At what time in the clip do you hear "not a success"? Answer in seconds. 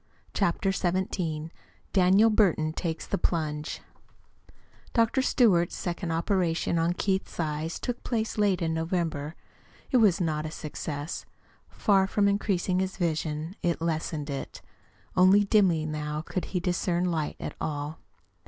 10.19-11.27